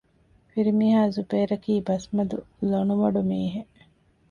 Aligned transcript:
ފިރިމީހާ 0.49 1.01
ޒުބައިރަކީ 1.15 1.73
ބަސްމަދު 1.87 2.37
ލޮނުމަޑު 2.69 3.21
މީހެއް 3.29 3.75